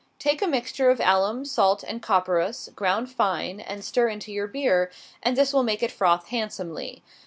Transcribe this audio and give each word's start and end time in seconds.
Take 0.17 0.41
a 0.41 0.47
mixture 0.47 0.89
of 0.89 0.99
alum, 0.99 1.45
salt, 1.45 1.83
and 1.83 2.01
copperas, 2.01 2.69
ground 2.75 3.11
fine, 3.11 3.59
and 3.59 3.83
stir 3.85 4.07
into 4.07 4.31
your 4.31 4.47
beer, 4.47 4.89
and 5.21 5.37
this 5.37 5.53
will 5.53 5.61
make 5.61 5.83
it 5.83 5.91
froth 5.91 6.29
handsomely. 6.29 7.03